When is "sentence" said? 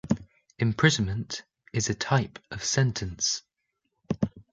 2.63-3.43